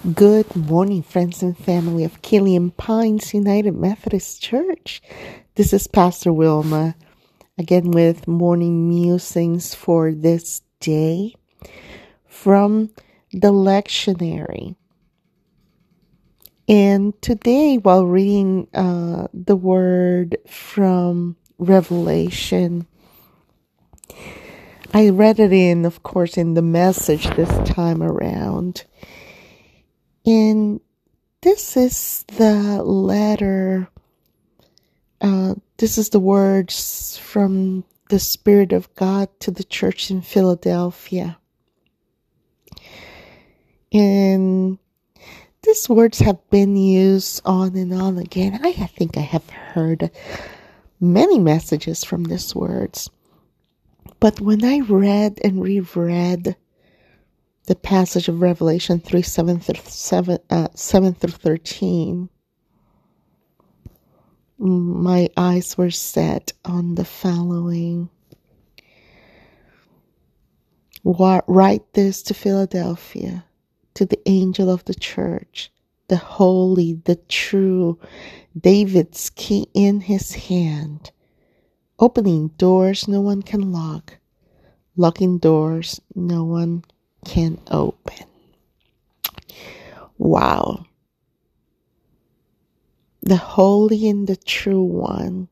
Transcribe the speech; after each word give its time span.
Good 0.00 0.56
morning, 0.56 1.02
friends 1.02 1.42
and 1.42 1.54
family 1.58 2.04
of 2.04 2.22
Killian 2.22 2.70
Pines 2.70 3.34
United 3.34 3.76
Methodist 3.76 4.40
Church. 4.40 5.02
This 5.56 5.74
is 5.74 5.86
Pastor 5.88 6.32
Wilma 6.32 6.94
again 7.58 7.90
with 7.90 8.26
morning 8.26 8.88
musings 8.88 9.74
for 9.74 10.10
this 10.12 10.62
day 10.80 11.34
from 12.26 12.88
the 13.30 13.52
lectionary. 13.52 14.74
And 16.66 17.12
today, 17.20 17.76
while 17.76 18.06
reading 18.06 18.68
uh, 18.72 19.26
the 19.34 19.56
word 19.56 20.38
from 20.46 21.36
Revelation, 21.58 22.86
I 24.94 25.10
read 25.10 25.38
it 25.38 25.52
in, 25.52 25.84
of 25.84 26.02
course, 26.02 26.38
in 26.38 26.54
the 26.54 26.62
message 26.62 27.26
this 27.36 27.68
time 27.68 28.02
around. 28.02 28.86
This 31.60 31.76
is 31.76 32.24
the 32.38 32.82
letter, 32.82 33.86
uh, 35.20 35.56
this 35.76 35.98
is 35.98 36.08
the 36.08 36.18
words 36.18 37.18
from 37.18 37.84
the 38.08 38.18
Spirit 38.18 38.72
of 38.72 38.92
God 38.94 39.28
to 39.40 39.50
the 39.50 39.62
church 39.62 40.10
in 40.10 40.22
Philadelphia. 40.22 41.36
And 43.92 44.78
these 45.60 45.86
words 45.86 46.20
have 46.20 46.38
been 46.48 46.76
used 46.76 47.42
on 47.44 47.76
and 47.76 47.92
on 47.92 48.16
again. 48.16 48.58
I 48.62 48.72
think 48.72 49.18
I 49.18 49.20
have 49.20 49.50
heard 49.50 50.10
many 50.98 51.38
messages 51.38 52.04
from 52.04 52.24
these 52.24 52.54
words. 52.54 53.10
But 54.18 54.40
when 54.40 54.64
I 54.64 54.78
read 54.78 55.38
and 55.44 55.62
reread 55.62 56.56
the 57.70 57.76
passage 57.76 58.26
of 58.26 58.40
Revelation 58.40 58.98
3 58.98 59.22
7 59.22 59.60
through, 59.60 59.80
7, 59.84 60.38
uh, 60.50 60.66
7 60.74 61.14
through 61.14 61.30
13, 61.30 62.28
my 64.58 65.28
eyes 65.36 65.78
were 65.78 65.92
set 65.92 66.52
on 66.64 66.96
the 66.96 67.04
following. 67.04 68.10
Write 71.04 71.92
this 71.92 72.24
to 72.24 72.34
Philadelphia, 72.34 73.44
to 73.94 74.04
the 74.04 74.18
angel 74.26 74.68
of 74.68 74.84
the 74.86 74.94
church, 74.94 75.70
the 76.08 76.16
holy, 76.16 76.94
the 77.04 77.20
true, 77.28 78.00
David's 78.58 79.30
key 79.30 79.68
in 79.74 80.00
his 80.00 80.34
hand, 80.34 81.12
opening 82.00 82.48
doors 82.58 83.06
no 83.06 83.20
one 83.20 83.42
can 83.42 83.70
lock, 83.70 84.18
locking 84.96 85.38
doors 85.38 86.00
no 86.16 86.42
one 86.42 86.82
can 87.24 87.58
open. 87.70 88.26
Wow. 90.18 90.86
The 93.22 93.36
Holy 93.36 94.08
and 94.08 94.26
the 94.26 94.36
True 94.36 94.82
One 94.82 95.48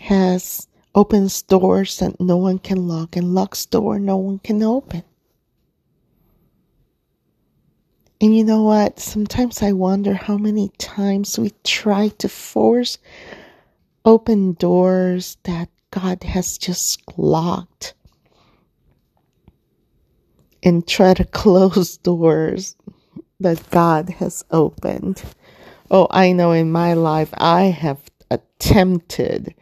has 0.00 0.68
opens 0.94 1.42
doors 1.42 1.98
that 1.98 2.20
no 2.20 2.36
one 2.36 2.58
can 2.58 2.88
lock 2.88 3.16
and 3.16 3.34
locks 3.34 3.66
door 3.66 3.98
no 3.98 4.16
one 4.16 4.38
can 4.38 4.62
open. 4.62 5.02
And 8.20 8.34
you 8.34 8.44
know 8.44 8.62
what? 8.62 8.98
Sometimes 8.98 9.62
I 9.62 9.72
wonder 9.72 10.14
how 10.14 10.38
many 10.38 10.70
times 10.78 11.38
we 11.38 11.52
try 11.64 12.08
to 12.08 12.28
force 12.28 12.96
open 14.06 14.54
doors 14.54 15.36
that 15.42 15.68
God 15.90 16.22
has 16.22 16.56
just 16.56 17.02
locked 17.18 17.92
and 20.62 20.86
try 20.86 21.14
to 21.14 21.24
close 21.42 21.96
doors 21.96 22.76
that 23.40 23.70
God 23.70 24.10
has 24.10 24.44
opened. 24.50 25.22
Oh, 25.90 26.06
I 26.10 26.32
know 26.32 26.52
in 26.52 26.72
my 26.72 26.94
life 26.94 27.30
I 27.34 27.64
have 27.64 28.00
attempted 28.30 29.54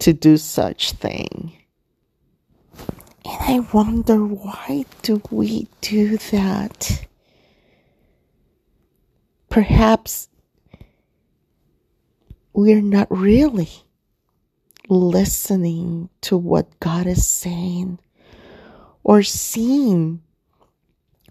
to 0.00 0.12
do 0.12 0.36
such 0.36 0.92
thing. 0.92 1.56
And 3.24 3.40
I 3.40 3.60
wonder 3.72 4.24
why 4.24 4.84
do 5.02 5.22
we 5.30 5.68
do 5.80 6.16
that? 6.18 7.06
Perhaps 9.48 10.28
we're 12.52 12.82
not 12.82 13.08
really 13.10 13.70
listening 14.88 16.08
to 16.20 16.36
what 16.36 16.78
God 16.78 17.06
is 17.06 17.26
saying 17.26 17.98
or 19.06 19.22
seen 19.22 20.20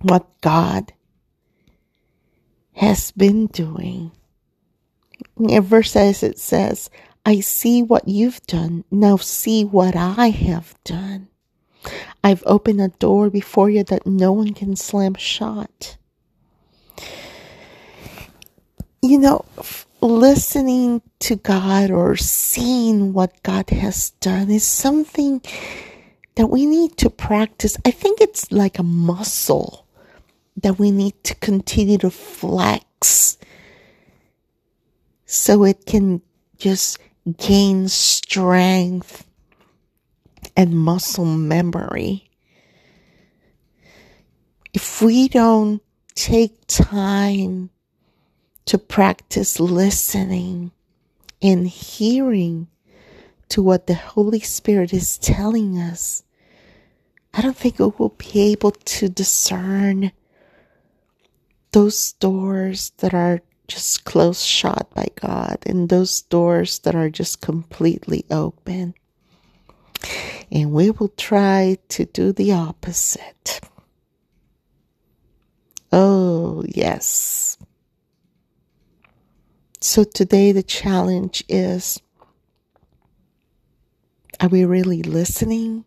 what 0.02 0.26
God 0.40 0.94
has 2.72 3.12
been 3.12 3.48
doing. 3.48 4.14
In 5.38 5.62
verse 5.62 5.92
6 5.92 6.24
it 6.24 6.40
says, 6.40 6.90
I 7.26 7.42
see 7.42 7.84
what 7.84 8.08
you've 8.08 8.40
done. 8.48 8.86
Now 8.90 9.18
see 9.18 9.66
what 9.66 9.94
I 9.94 10.30
have 10.30 10.74
done. 10.86 11.28
I've 12.24 12.44
opened 12.46 12.80
a 12.80 12.88
door 12.88 13.30
before 13.30 13.70
you 13.70 13.84
that 13.84 14.08
no 14.08 14.32
one 14.32 14.54
can 14.54 14.78
slam 14.78 15.16
shut. 15.16 15.98
You 19.02 19.20
know, 19.20 19.44
listening 20.00 21.02
to 21.20 21.36
God 21.36 21.92
or 21.92 22.16
seeing 22.16 23.12
what 23.12 23.44
God 23.44 23.70
has 23.72 24.12
done 24.22 24.50
is 24.50 24.64
something 24.64 25.42
that 26.36 26.48
we 26.48 26.66
need 26.66 26.98
to 26.98 27.10
practice. 27.10 27.78
I 27.86 27.92
think 27.92 28.22
it's 28.22 28.52
like 28.52 28.78
a 28.78 28.84
muscle 28.84 29.86
that 30.58 30.80
we 30.80 30.92
need 30.92 31.22
to 31.24 31.36
continue 31.36 31.98
to 32.00 32.10
flex 32.10 33.38
so 35.26 35.64
it 35.64 35.86
can 35.86 36.22
just 36.58 37.00
gain 37.38 37.88
strength 37.88 39.26
and 40.56 40.78
muscle 40.78 41.26
memory. 41.26 42.30
If 44.74 45.02
we 45.02 45.28
don't 45.28 45.82
take 46.16 46.68
time 46.68 47.70
to 48.66 48.78
practice 48.78 49.60
listening 49.60 50.72
and 51.42 51.68
hearing 51.68 52.68
to 53.50 53.62
what 53.62 53.88
the 53.88 53.94
Holy 53.94 54.40
Spirit 54.40 54.94
is 54.94 55.18
telling 55.18 55.78
us, 55.80 56.24
I 57.34 57.42
don't 57.42 57.56
think 57.56 57.80
we 57.80 57.92
will 57.98 58.16
be 58.18 58.52
able 58.52 58.72
to 58.72 59.10
discern 59.10 60.12
those 61.72 62.14
doors 62.14 62.92
that 62.98 63.14
are 63.14 63.42
just 63.68 64.06
closed 64.06 64.46
shut 64.46 64.90
by 64.94 65.08
God 65.16 65.58
and 65.66 65.90
those 65.90 66.22
doors 66.22 66.80
that 66.80 66.96
are 66.96 67.10
just 67.10 67.42
completely 67.42 68.24
open. 68.32 68.94
And 70.52 70.72
we 70.72 70.92
will 70.92 71.10
try 71.10 71.78
to 71.90 72.06
do 72.06 72.32
the 72.32 72.54
opposite. 72.54 73.60
Oh, 75.92 76.64
yes. 76.68 77.58
So 79.82 80.04
today 80.04 80.52
the 80.52 80.64
challenge 80.64 81.44
is 81.50 82.02
are 84.40 84.50
we 84.50 84.66
really 84.66 85.04
listening? 85.04 85.86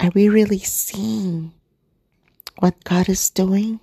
Are 0.00 0.10
we 0.14 0.28
really 0.28 0.58
seeing 0.60 1.52
what 2.58 2.84
God 2.84 3.08
is 3.08 3.30
doing? 3.30 3.80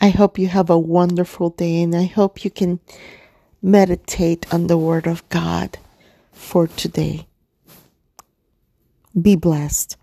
I 0.00 0.10
hope 0.10 0.38
you 0.38 0.48
have 0.48 0.70
a 0.70 0.78
wonderful 0.78 1.50
day 1.50 1.82
and 1.82 1.94
I 1.94 2.04
hope 2.04 2.44
you 2.44 2.50
can 2.50 2.80
meditate 3.60 4.52
on 4.54 4.68
the 4.68 4.78
Word 4.78 5.06
of 5.06 5.28
God 5.28 5.78
for 6.32 6.68
today. 6.68 7.26
Be 9.20 9.34
blessed. 9.34 9.96